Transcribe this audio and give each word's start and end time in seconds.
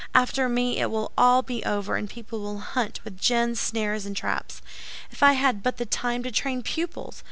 After 0.15 0.49
me 0.49 0.79
it 0.79 0.89
will 0.89 1.11
all 1.15 1.43
be 1.43 1.63
over, 1.63 1.95
and 1.95 2.09
people 2.09 2.39
will 2.41 2.57
hunt 2.57 2.99
with 3.03 3.21
gins, 3.21 3.59
snares, 3.59 4.03
and 4.03 4.17
traps. 4.17 4.59
If 5.11 5.21
I 5.21 5.33
had 5.33 5.61
but 5.61 5.77
the 5.77 5.85
time 5.85 6.23
to 6.23 6.31
train 6.31 6.63
pupils! 6.63 7.19